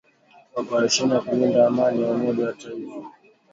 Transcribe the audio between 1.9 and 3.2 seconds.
ya Umoja wa mataifa